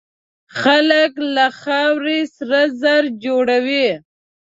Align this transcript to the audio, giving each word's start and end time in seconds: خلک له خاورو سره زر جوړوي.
خلک 0.61 1.11
له 1.35 1.45
خاورو 1.61 2.17
سره 2.35 2.59
زر 2.81 3.03
جوړوي. 3.23 3.87